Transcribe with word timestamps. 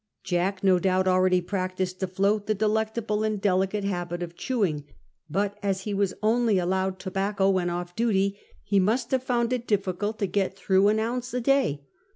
Jack, 0.23 0.63
no 0.63 0.79
doubt, 0.79 1.07
already 1.07 1.41
practised 1.41 2.01
afloat 2.01 2.47
the 2.47 2.55
delectable 2.55 3.23
and 3.23 3.39
delicate 3.39 3.83
habit 3.83 4.23
of 4.23 4.35
chewing, 4.35 4.83
but 5.29 5.59
as 5.61 5.81
he 5.81 5.93
was 5.93 6.11
only 6.23 6.57
allowed 6.57 6.97
tobacco 6.97 7.51
when 7.51 7.67
ofl* 7.67 7.95
duty, 7.95 8.39
he 8.63 8.79
must 8.79 9.11
have 9.11 9.21
found 9.21 9.53
it 9.53 9.67
difficult 9.67 10.17
to 10.17 10.25
get 10.25 10.57
through 10.57 10.87
an 10.87 10.97
ounce 10.99 11.35
a 11.35 11.39
day. 11.41 11.83